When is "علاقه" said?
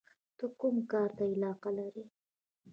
1.35-1.69